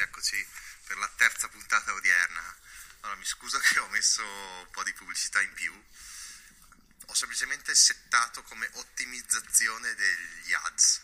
[0.00, 0.46] eccoci
[0.86, 2.56] per la terza puntata odierna.
[3.00, 5.72] Allora, mi scuso che ho messo un po' di pubblicità in più.
[7.06, 11.00] Ho semplicemente settato come ottimizzazione degli ads.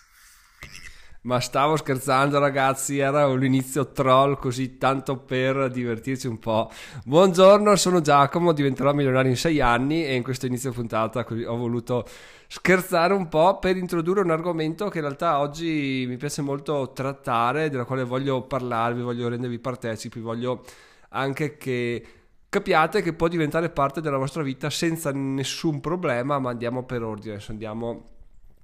[0.59, 0.91] Quindi mi
[1.27, 6.71] ma stavo scherzando ragazzi, era un inizio troll così tanto per divertirci un po'.
[7.05, 12.07] Buongiorno, sono Giacomo, diventerò milionario in sei anni e in questo inizio puntata ho voluto
[12.47, 17.71] scherzare un po' per introdurre un argomento che in realtà oggi mi piace molto trattare,
[17.71, 20.63] della quale voglio parlarvi, voglio rendervi partecipi, voglio
[21.09, 22.07] anche che
[22.49, 27.41] capiate che può diventare parte della vostra vita senza nessun problema, ma andiamo per ordine,
[27.49, 28.15] andiamo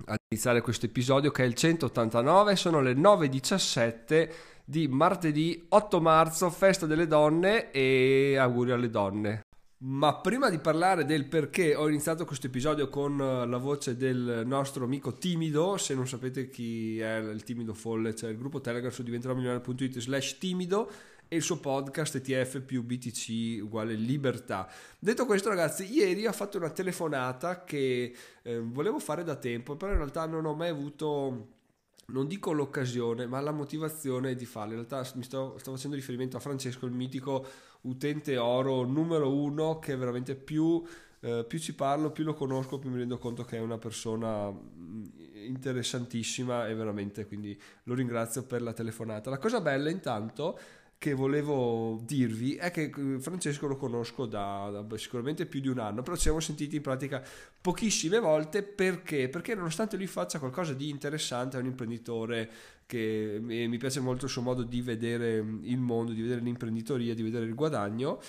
[0.06, 4.30] a iniziare questo episodio che è il 189, sono le 9.17
[4.65, 9.41] di martedì 8 marzo, festa delle donne e auguri alle donne.
[9.84, 14.42] Ma prima di parlare del perché ho iniziato questo episodio con eh, la voce del
[14.47, 18.92] nostro amico Timido, se non sapete chi è il Timido Folle, c'è il gruppo Telegram
[18.92, 20.89] su diventeromilionario.it slash timido
[21.33, 24.70] e il suo podcast ETF più BTC uguale libertà.
[24.98, 29.93] Detto questo ragazzi, ieri ho fatto una telefonata che eh, volevo fare da tempo, però
[29.93, 31.48] in realtà non ho mai avuto
[32.09, 34.75] non dico l'occasione, ma la motivazione di farlo.
[34.75, 37.47] In realtà mi sto, sto, facendo riferimento a Francesco, il mitico
[37.83, 40.84] utente oro numero uno, che veramente più,
[41.21, 44.51] eh, più ci parlo, più lo conosco, più mi rendo conto che è una persona
[44.51, 45.05] mm,
[45.47, 49.31] interessantissima e veramente quindi lo ringrazio per la telefonata.
[49.31, 50.59] La cosa bella intanto
[51.03, 55.81] che volevo dirvi è che eh, Francesco lo conosco da, da, sicuramente più di un
[55.81, 57.20] anno, però ci siamo sentiti in pratica
[57.61, 59.28] pochissime volte perché?
[59.28, 62.48] Perché nonostante lui faccia qualcosa di interessante, è un imprenditore
[62.86, 67.22] che mi piace molto il suo modo di vedere il mondo, di vedere l'imprenditoria, di
[67.25, 68.20] vedere il guadagno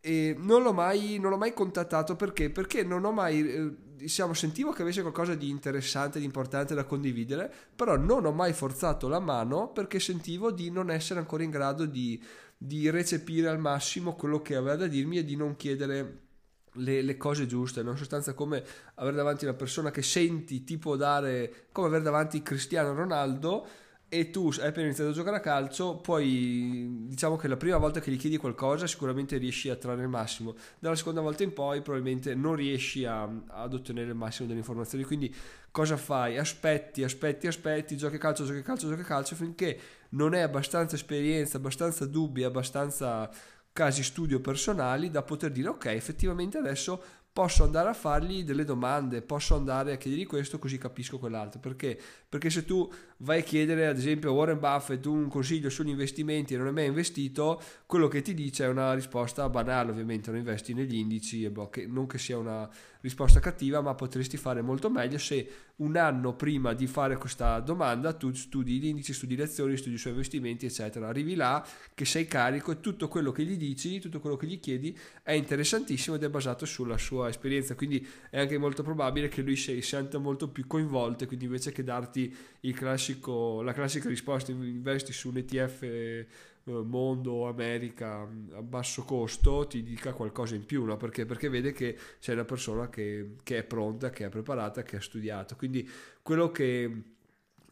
[0.00, 2.50] e non l'ho mai, non l'ho mai contattato perché?
[2.50, 6.84] Perché non ho mai, eh, diciamo, sentivo che avesse qualcosa di interessante, di importante da
[6.84, 11.50] condividere, però non ho mai forzato la mano perché sentivo di non essere ancora in
[11.50, 12.22] grado di,
[12.56, 16.24] di recepire al massimo quello che aveva da dirmi e di non chiedere
[16.72, 18.62] le, le, cose giuste, in sostanza come
[18.96, 23.66] avere davanti una persona che senti tipo dare, come avere davanti Cristiano Ronaldo
[24.08, 28.00] e tu hai appena iniziato a giocare a calcio, poi diciamo che la prima volta
[28.00, 31.82] che gli chiedi qualcosa sicuramente riesci a trarre il massimo, dalla seconda volta in poi
[31.82, 35.34] probabilmente non riesci a, ad ottenere il massimo delle informazioni, quindi
[35.72, 36.38] cosa fai?
[36.38, 39.78] Aspetti, aspetti, aspetti, giochi a calcio, giochi a calcio, giochi a calcio finché
[40.10, 43.28] non hai abbastanza esperienza, abbastanza dubbi, abbastanza
[43.72, 47.02] casi studio personali da poter dire ok effettivamente adesso
[47.36, 51.60] posso andare a fargli delle domande, posso andare a chiedergli questo così capisco quell'altro.
[51.60, 52.00] Perché?
[52.26, 56.54] Perché se tu vai a chiedere ad esempio a Warren Buffett un consiglio sugli investimenti
[56.54, 60.38] e non hai mai investito, quello che ti dice è una risposta banale, ovviamente non
[60.38, 62.66] investi negli indici, boh, non che sia una
[63.06, 68.12] risposta cattiva, ma potresti fare molto meglio se un anno prima di fare questa domanda
[68.12, 71.08] tu studi gli indici, studi le azioni, studi i suoi investimenti, eccetera.
[71.08, 74.58] Arrivi là che sei carico e tutto quello che gli dici, tutto quello che gli
[74.58, 79.42] chiedi è interessantissimo ed è basato sulla sua esperienza, quindi è anche molto probabile che
[79.42, 82.34] lui si senta molto più coinvolto e quindi invece che darti
[82.74, 86.24] classico, la classica risposta investi su un ETF
[86.66, 90.96] mondo, America a basso costo ti dica qualcosa in più, no?
[90.96, 91.24] perché?
[91.24, 95.00] perché vede che c'è una persona che, che, è pronta, che è preparata, che ha
[95.00, 95.56] studiato.
[95.56, 95.88] Quindi
[96.22, 97.02] quello che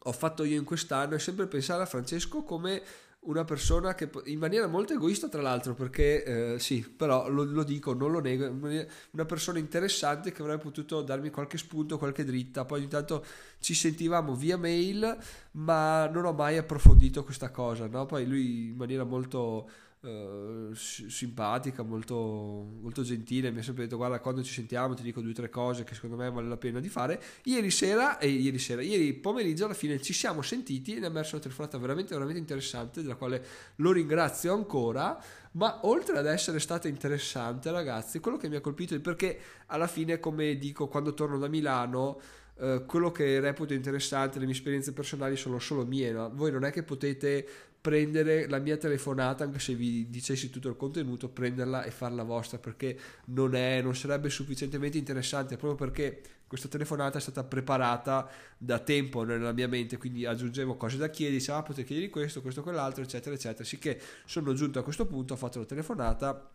[0.06, 2.82] ho fatto io in quest'anno è sempre pensare a Francesco come
[3.24, 7.62] una persona che in maniera molto egoista tra l'altro perché eh, sì però lo, lo,
[7.62, 12.64] dico non lo nego una persona interessante che avrebbe potuto darmi qualche spunto qualche dritta
[12.64, 13.24] poi ogni tanto
[13.60, 15.16] ci sentivamo via mail
[15.52, 18.06] ma non ho mai approfondito questa cosa no?
[18.06, 19.68] poi lui in maniera molto
[20.04, 23.50] Uh, simpatica, molto, molto gentile.
[23.50, 25.94] Mi ha sempre detto: Guarda, quando ci sentiamo ti dico due o tre cose che
[25.94, 27.22] secondo me vale la pena di fare.
[27.44, 31.08] Ieri sera, e ieri sera, ieri pomeriggio alla fine ci siamo sentiti e ne ha
[31.08, 33.42] messo una telefonata veramente, veramente interessante, della quale
[33.76, 35.18] lo ringrazio ancora.
[35.52, 39.38] Ma oltre ad essere stata interessante, ragazzi, quello che mi ha colpito è perché
[39.68, 42.20] alla fine, come dico, quando torno da Milano.
[42.56, 46.30] Uh, quello che reputo interessante, le mie esperienze personali sono solo mie, no?
[46.32, 47.44] voi non è che potete
[47.84, 52.56] prendere la mia telefonata, anche se vi dicessi tutto il contenuto, prenderla e farla vostra
[52.56, 58.26] perché non, è, non sarebbe sufficientemente interessante, proprio perché questa telefonata è stata preparata
[58.56, 62.40] da tempo nella mia mente, quindi aggiungevo cose da chiedere, diciamo, ah, potete chiedere questo,
[62.40, 63.64] questo, quell'altro, eccetera, eccetera.
[63.64, 66.53] Sicché sono giunto a questo punto, ho fatto la telefonata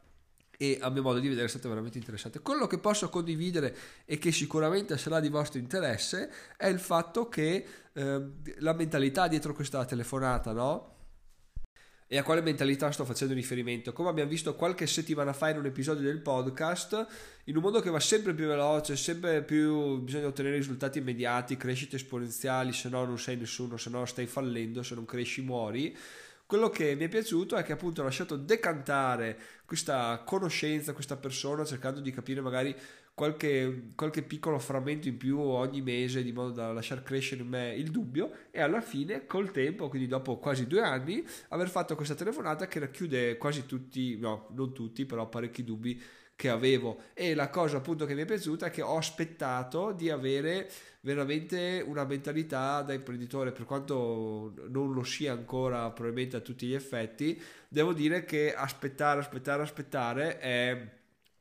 [0.61, 2.41] e a mio modo di vedere è stato veramente interessante.
[2.41, 3.73] Quello che posso condividere
[4.03, 8.21] e che sicuramente sarà di vostro interesse è il fatto che eh,
[8.57, 10.97] la mentalità dietro questa telefonata, no?
[12.07, 13.93] E a quale mentalità sto facendo riferimento?
[13.93, 17.07] Come abbiamo visto qualche settimana fa in un episodio del podcast,
[17.45, 21.95] in un mondo che va sempre più veloce, sempre più bisogna ottenere risultati immediati, crescite
[21.95, 25.95] esponenziali, se no non sei nessuno, se no stai fallendo, se non cresci muori.
[26.49, 29.37] Quello che mi è piaciuto è che appunto ho lasciato decantare
[29.67, 32.75] questa conoscenza, questa persona, cercando di capire magari
[33.13, 37.75] qualche, qualche piccolo frammento in più ogni mese di modo da lasciar crescere in me
[37.75, 38.31] il dubbio.
[38.49, 42.79] E alla fine col tempo, quindi dopo quasi due anni, aver fatto questa telefonata che
[42.79, 46.01] racchiude quasi tutti, no, non tutti, però parecchi dubbi
[46.39, 47.01] che avevo.
[47.13, 50.71] E la cosa appunto che mi è piaciuta è che ho aspettato di avere
[51.01, 53.51] veramente una mentalità da imprenditore.
[53.51, 59.19] Per quanto non lo sia ancora probabilmente a tutti gli effetti devo dire che aspettare
[59.19, 60.87] aspettare aspettare è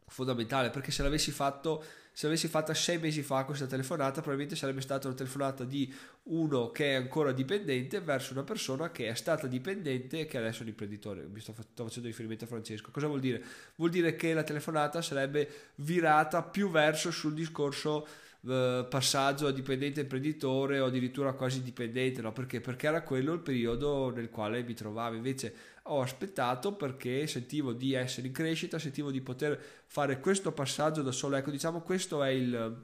[0.09, 1.85] fondamentale perché se l'avessi fatto
[2.19, 5.95] se l'avessi fatta sei mesi fa questa telefonata probabilmente sarebbe stata una telefonata di
[6.25, 10.59] uno che è ancora dipendente verso una persona che è stata dipendente e che adesso
[10.59, 13.41] è un imprenditore mi sto, sto facendo riferimento a Francesco cosa vuol dire?
[13.77, 18.05] vuol dire che la telefonata sarebbe virata più verso sul discorso
[18.47, 22.33] eh, passaggio a dipendente imprenditore o addirittura quasi dipendente, no?
[22.33, 22.61] Perché?
[22.61, 25.17] Perché era quello il periodo nel quale mi trovavo.
[25.17, 25.55] Invece
[25.85, 31.13] ho aspettato perché sentivo di essere in crescita, sentivo di poter fare questo passaggio da
[31.13, 31.37] solo.
[31.37, 32.81] Ecco, diciamo, questo è il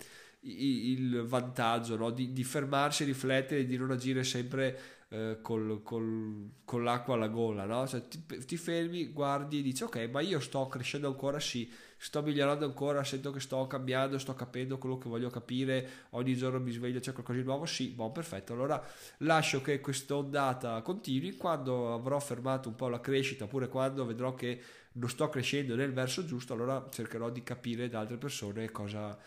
[0.47, 2.11] il vantaggio no?
[2.11, 4.79] di, di, fermarsi, riflettere, di non agire sempre
[5.09, 7.87] eh, col, col, con l'acqua alla gola, no?
[7.87, 12.23] cioè, ti, ti, fermi, guardi e dici ok, ma io sto crescendo ancora, sì, sto
[12.23, 16.71] migliorando ancora, sento che sto cambiando, sto capendo quello che voglio capire, ogni giorno mi
[16.71, 18.83] sveglio, c'è qualcosa di nuovo, sì, buon perfetto, allora
[19.19, 24.35] lascio che questa ondata continui, quando avrò fermato un po' la crescita, oppure quando vedrò
[24.35, 24.61] che
[24.93, 29.19] non sto crescendo nel verso giusto, allora cercherò di capire da altre persone cosa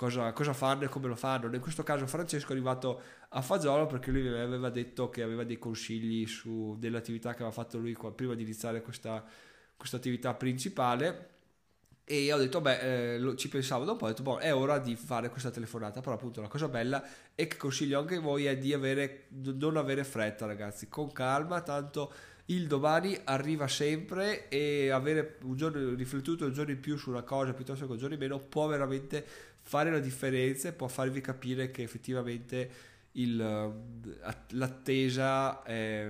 [0.00, 1.54] cosa, cosa, fanno e come lo fanno.
[1.54, 5.44] In questo caso Francesco è arrivato a Fagiolo perché lui mi aveva detto che aveva
[5.44, 9.22] dei consigli su delle attività che aveva fatto lui prima di iniziare questa,
[9.76, 11.28] questa attività principale
[12.04, 15.28] e ho detto beh eh, ci pensavo dopo ho detto boh, è ora di fare
[15.28, 17.04] questa telefonata però appunto la cosa bella
[17.34, 22.12] e che consiglio anche voi è di avere, non avere fretta ragazzi con calma tanto
[22.46, 27.22] il domani arriva sempre e avere un giorno riflettuto un giorno in più su una
[27.22, 29.24] cosa piuttosto che un giorno in meno può veramente
[29.62, 33.36] fare la differenza e può farvi capire che effettivamente il,
[34.50, 36.06] l'attesa è,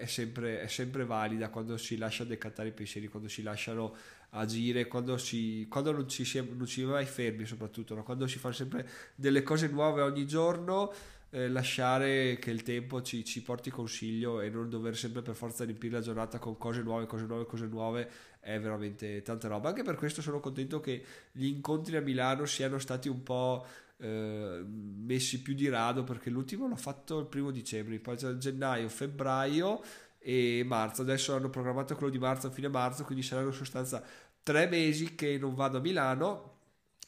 [0.00, 3.94] è, sempre, è, sempre, valida quando si lascia decantare i pensieri, quando si lasciano
[4.30, 8.02] agire, quando, si, quando non, ci si non si mai fermi soprattutto, no?
[8.02, 10.92] quando si fanno sempre delle cose nuove ogni giorno
[11.30, 15.64] eh, lasciare che il tempo ci, ci, porti consiglio e non dover sempre per forza
[15.64, 18.10] riempire la giornata con cose nuove, cose nuove, cose nuove
[18.46, 19.70] è veramente tanta roba.
[19.70, 23.66] Anche per questo sono contento che gli incontri a Milano siano stati un po'
[23.96, 28.88] eh, messi più di rado perché l'ultimo l'ho fatto il primo dicembre, poi c'è gennaio,
[28.88, 29.82] febbraio
[30.20, 31.02] e marzo.
[31.02, 34.00] Adesso hanno programmato quello di marzo a fine marzo, quindi saranno in sostanza
[34.44, 36.54] tre mesi che non vado a Milano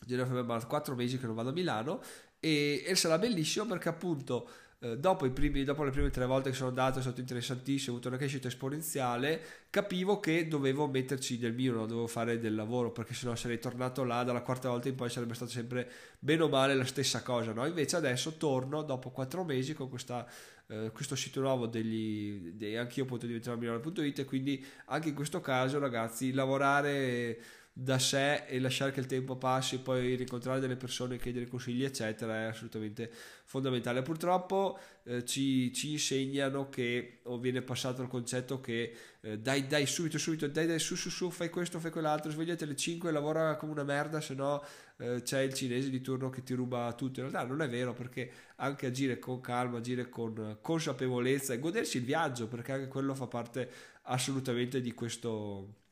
[0.04, 2.02] gennaio, febbraio, marzo, quattro mesi che non vado a Milano
[2.40, 4.48] e, e sarà bellissimo perché appunto
[4.80, 7.94] eh, dopo, primi, dopo, le prime tre volte che sono andato è stato interessantissimo, ho
[7.94, 9.40] avuto una crescita esponenziale,
[9.70, 14.04] capivo che dovevo metterci del mio, non dovevo fare del lavoro perché sennò sarei tornato
[14.04, 15.90] là dalla quarta volta in poi sarebbe stato sempre
[16.20, 17.66] bene o male la stessa cosa, no?
[17.66, 20.24] invece adesso torno dopo quattro mesi con questa,
[20.68, 25.14] eh, questo sito nuovo degli, dei, anche io potrei diventare milano.it e quindi anche in
[25.16, 27.36] questo caso ragazzi lavorare
[27.80, 32.40] da sé e lasciare che il tempo passi, poi rincontrare delle persone, chiedere consigli, eccetera,
[32.40, 33.08] è assolutamente
[33.44, 34.02] fondamentale.
[34.02, 39.86] Purtroppo eh, ci, ci, insegnano che, o viene passato il concetto che eh, dai, dai,
[39.86, 43.54] subito, subito, dai, dai, su, su, su, fai questo, fai quell'altro, svegliati alle 5 lavora
[43.54, 44.60] come una merda, se no
[44.96, 47.20] eh, c'è il cinese di turno che ti ruba tutto.
[47.20, 51.98] In realtà non è vero, perché anche agire con calma, agire con consapevolezza e godersi
[51.98, 53.70] il viaggio, perché anche quello fa parte
[54.02, 55.86] assolutamente di questo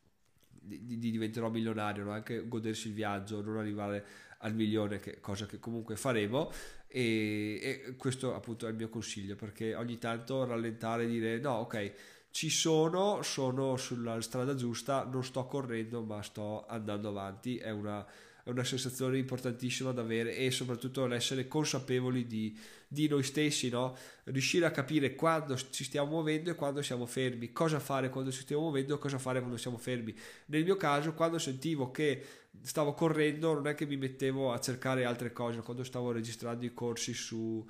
[0.66, 2.12] di, di diventerò milionario, no?
[2.12, 4.04] anche godersi il viaggio, non arrivare
[4.38, 6.50] al milione, che, cosa che comunque faremo.
[6.88, 11.52] E, e, questo appunto è il mio consiglio perché ogni tanto rallentare e dire no,
[11.54, 11.92] ok,
[12.30, 17.56] ci sono, sono sulla strada giusta, non sto correndo, ma sto andando avanti.
[17.56, 18.06] È una
[18.46, 23.96] è una sensazione importantissima da avere e soprattutto l'essere consapevoli di, di noi stessi, no?
[24.22, 28.42] riuscire a capire quando ci stiamo muovendo e quando siamo fermi, cosa fare quando ci
[28.42, 30.14] stiamo muovendo e cosa fare quando siamo fermi.
[30.46, 32.24] Nel mio caso, quando sentivo che
[32.62, 36.72] stavo correndo, non è che mi mettevo a cercare altre cose, quando stavo registrando i
[36.72, 37.66] corsi su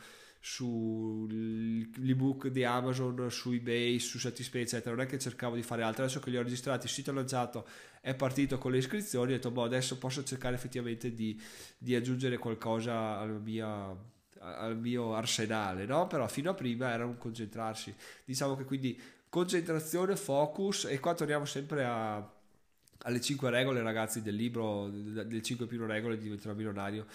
[0.48, 4.94] sull'ebook di Amazon, su eBay, su eccetera.
[4.94, 6.04] Non è che cercavo di fare altro.
[6.04, 7.66] Adesso che li ho registrati, il sito lanciato
[8.00, 11.36] è partito con le iscrizioni, ho detto, boh, adesso posso cercare effettivamente di,
[11.76, 16.06] di aggiungere qualcosa alla mia al mio arsenale, no?
[16.06, 17.92] Però fino a prima era un concentrarsi.
[18.24, 22.24] Diciamo che quindi concentrazione, focus e qua torniamo sempre a,
[22.98, 27.06] alle 5 regole, ragazzi, del libro, delle 5 prime regole di diventare milionario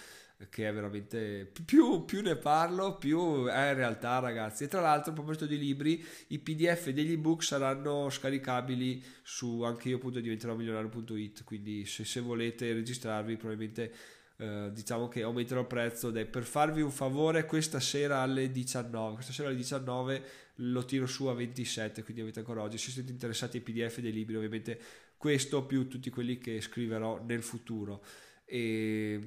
[0.50, 4.64] che è veramente più, più, ne parlo più è in realtà ragazzi.
[4.64, 9.88] E tra l'altro a proposito di libri i pdf degli ebook saranno scaricabili su anche
[9.88, 10.20] io appunto
[11.44, 13.92] quindi se, se volete registrarvi probabilmente
[14.36, 19.14] eh, diciamo che aumenterò il prezzo ed per farvi un favore questa sera alle 19
[19.14, 20.24] questa sera alle 19
[20.56, 22.78] lo tiro su a 27 quindi avete ancora oggi.
[22.78, 24.78] Se siete interessati ai pdf dei libri ovviamente
[25.16, 28.04] questo più tutti quelli che scriverò nel futuro.
[28.44, 29.20] E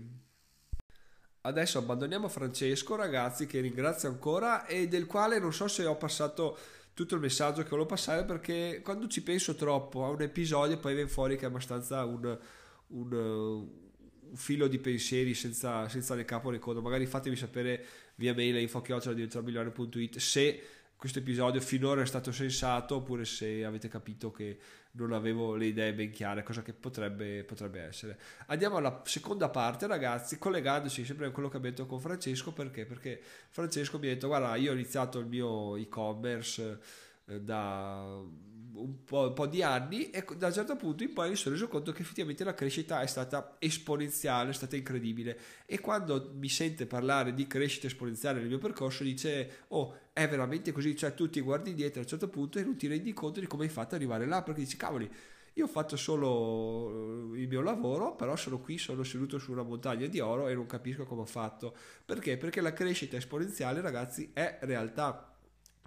[1.45, 6.57] adesso abbandoniamo Francesco ragazzi che ringrazio ancora e del quale non so se ho passato
[6.93, 10.95] tutto il messaggio che volevo passare perché quando ci penso troppo a un episodio poi
[10.95, 12.37] viene fuori che è abbastanza un,
[12.87, 16.81] un, un filo di pensieri senza, senza né capo né coda.
[16.81, 17.85] Magari fatemi sapere
[18.15, 20.61] via mail a info.it se
[20.97, 24.57] questo episodio finora è stato sensato oppure se avete capito che
[24.91, 28.17] non avevo le idee ben chiare, cosa che potrebbe, potrebbe essere.
[28.47, 32.85] Andiamo alla seconda parte, ragazzi, collegandoci sempre a quello che abbiamo detto con Francesco, perché?
[32.85, 36.79] Perché Francesco mi ha detto, guarda, io ho iniziato il mio e-commerce
[37.25, 38.21] da
[38.75, 41.55] un po', un po', di anni e da un certo punto in poi mi sono
[41.55, 46.49] reso conto che effettivamente la crescita è stata esponenziale, è stata incredibile e quando mi
[46.49, 51.29] sente parlare di crescita esponenziale nel mio percorso dice oh è veramente così, cioè tu
[51.29, 53.69] ti guardi indietro a un certo punto e non ti rendi conto di come hai
[53.69, 55.09] fatto ad arrivare là perché dici cavoli
[55.57, 60.05] io ho fatto solo il mio lavoro, però sono qui, sono seduto su una montagna
[60.05, 61.73] di oro e non capisco come ho fatto.
[62.03, 62.35] Perché?
[62.35, 65.33] Perché la crescita esponenziale, ragazzi, è realtà.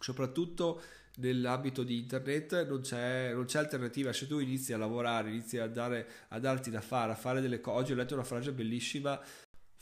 [0.00, 0.80] Soprattutto
[1.18, 4.12] nell'ambito di internet non c'è, non c'è, alternativa.
[4.12, 7.60] Se tu inizi a lavorare, inizi a, dare, a darti da fare, a fare delle
[7.60, 7.78] cose.
[7.78, 9.20] Oggi ho letto una frase bellissima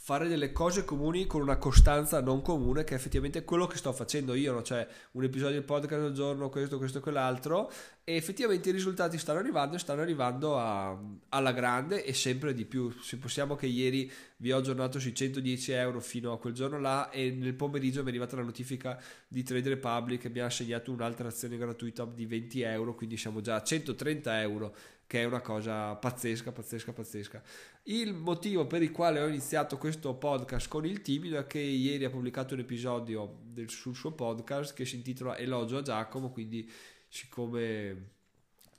[0.06, 3.92] fare delle cose comuni con una costanza non comune che è effettivamente quello che sto
[3.92, 4.62] facendo io, no?
[4.62, 7.68] cioè un episodio di podcast al giorno, questo, questo, quell'altro
[8.04, 10.96] e effettivamente i risultati stanno arrivando e stanno arrivando a,
[11.30, 12.88] alla grande e sempre di più.
[13.00, 17.10] Se possiamo che ieri vi ho aggiornato sui 110 euro fino a quel giorno là
[17.10, 20.92] e nel pomeriggio mi è arrivata la notifica di Trade Republic che mi ha assegnato
[20.92, 24.72] un'altra azione gratuita di 20 euro, quindi siamo già a 130 euro
[25.06, 27.42] che è una cosa pazzesca, pazzesca, pazzesca.
[27.84, 32.04] Il motivo per il quale ho iniziato questo podcast con il timido è che ieri
[32.04, 36.68] ha pubblicato un episodio del, sul suo podcast che si intitola Elogio a Giacomo, quindi
[37.08, 38.15] siccome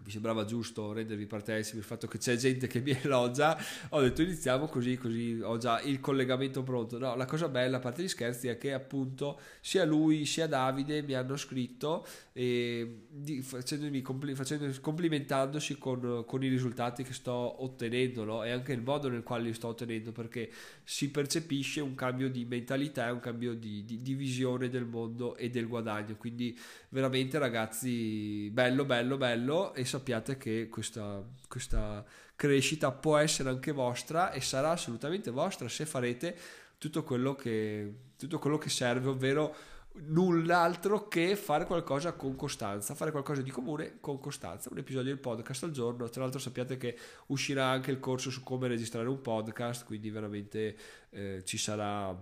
[0.03, 3.57] mi sembrava giusto rendervi partecipi il fatto che c'è gente che mi elogia.
[3.89, 6.97] Ho detto iniziamo così così ho già il collegamento pronto.
[6.97, 11.01] No la cosa bella a parte gli scherzi è che appunto sia lui sia Davide
[11.01, 13.07] mi hanno scritto e
[13.41, 14.03] facendomi
[14.35, 18.43] facendo, complimentandosi con, con, i risultati che sto ottenendo no?
[18.43, 20.49] e anche il modo nel quale li sto ottenendo perché
[20.83, 25.49] si percepisce un cambio di mentalità un cambio di, di, di visione del mondo e
[25.49, 26.15] del guadagno.
[26.15, 26.57] Quindi
[26.89, 34.31] veramente ragazzi bello bello bello e sappiate che questa, questa crescita può essere anche vostra
[34.31, 36.37] e sarà assolutamente vostra se farete
[36.77, 39.55] tutto quello che, tutto quello che serve, ovvero
[39.99, 45.19] null'altro che fare qualcosa con costanza, fare qualcosa di comune con costanza, un episodio del
[45.19, 49.21] podcast al giorno, tra l'altro sappiate che uscirà anche il corso su come registrare un
[49.21, 50.77] podcast, quindi veramente
[51.09, 52.15] eh, ci sarà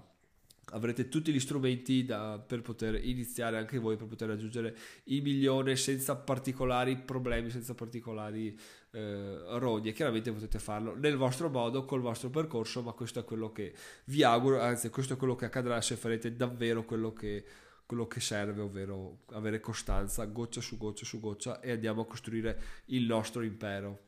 [0.72, 5.76] avrete tutti gli strumenti da, per poter iniziare anche voi, per poter raggiungere il milione
[5.76, 8.58] senza particolari problemi, senza particolari
[8.92, 9.92] eh, rogne.
[9.92, 13.74] Chiaramente potete farlo nel vostro modo, col vostro percorso, ma questo è quello che
[14.06, 17.46] vi auguro, anzi questo è quello che accadrà se farete davvero quello che,
[17.86, 22.60] quello che serve, ovvero avere costanza, goccia su goccia su goccia e andiamo a costruire
[22.86, 24.04] il nostro impero.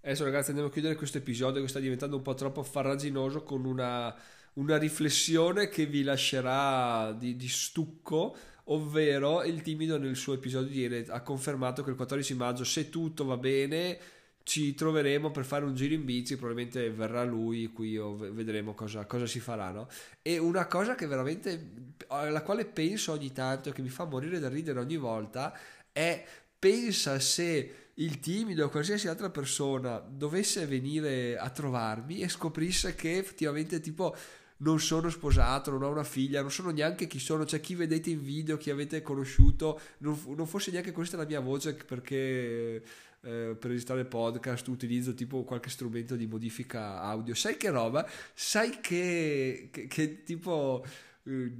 [0.00, 3.64] Adesso ragazzi andiamo a chiudere questo episodio che sta diventando un po' troppo farraginoso con
[3.64, 4.14] una
[4.58, 10.80] una riflessione che vi lascerà di, di stucco, ovvero il timido nel suo episodio di
[10.80, 13.98] ieri ha confermato che il 14 maggio, se tutto va bene,
[14.42, 19.26] ci troveremo per fare un giro in bici, probabilmente verrà lui, qui vedremo cosa, cosa
[19.26, 19.88] si farà, no?
[20.22, 24.48] E una cosa che veramente, alla quale penso ogni tanto, che mi fa morire da
[24.48, 25.56] ridere ogni volta,
[25.92, 26.24] è
[26.58, 33.18] pensa se il timido o qualsiasi altra persona dovesse venire a trovarmi e scoprisse che
[33.18, 34.16] effettivamente tipo
[34.58, 38.10] non sono sposato, non ho una figlia, non sono neanche chi sono, cioè chi vedete
[38.10, 42.16] in video, chi avete conosciuto, non, non fosse neanche questa la mia voce perché
[43.20, 47.34] eh, per registrare podcast utilizzo tipo qualche strumento di modifica audio.
[47.34, 48.08] Sai che roba?
[48.34, 50.84] Sai che, che, che tipo...
[51.24, 51.52] Eh,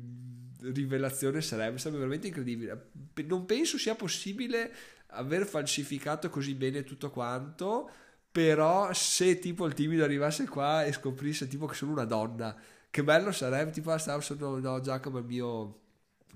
[0.60, 2.90] rivelazione sarebbe, sarebbe veramente incredibile.
[3.26, 4.72] Non penso sia possibile
[5.08, 7.88] aver falsificato così bene tutto quanto,
[8.30, 12.56] però se tipo il timido arrivasse qua e scoprisse tipo che sono una donna
[12.90, 15.80] che bello sarebbe, tipo, ah, stavo, sono, no, Giacomo è il mio,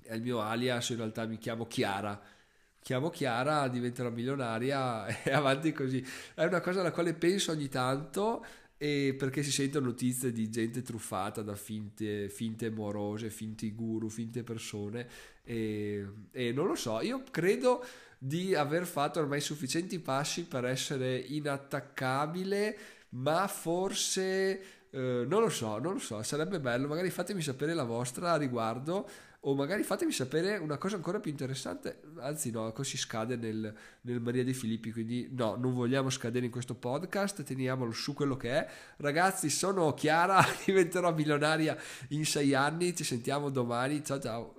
[0.03, 2.21] è il mio alias, in realtà mi chiamo Chiara.
[2.79, 6.05] Chiamo Chiara, diventerò milionaria e avanti così.
[6.33, 8.45] È una cosa alla quale penso ogni tanto
[8.77, 14.43] e perché si sentono notizie di gente truffata da finte, finte morose, finti guru, finte
[14.43, 15.07] persone
[15.43, 17.85] e, e non lo so, io credo
[18.17, 22.77] di aver fatto ormai sufficienti passi per essere inattaccabile,
[23.09, 27.83] ma forse eh, non lo so, non lo so, sarebbe bello, magari fatemi sapere la
[27.83, 29.09] vostra a riguardo
[29.45, 34.21] o magari fatemi sapere una cosa ancora più interessante, anzi no, così scade nel, nel
[34.21, 38.51] Maria dei Filippi, quindi no, non vogliamo scadere in questo podcast, teniamolo su quello che
[38.51, 38.69] è.
[38.97, 41.75] Ragazzi, sono Chiara, diventerò milionaria
[42.09, 44.55] in sei anni, ci sentiamo domani, ciao ciao.